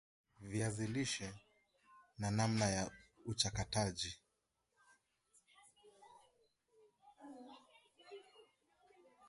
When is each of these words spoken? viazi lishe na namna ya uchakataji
viazi 0.39 0.87
lishe 0.87 1.33
na 2.17 2.31
namna 2.31 2.65
ya 2.65 2.91
uchakataji 3.25 4.17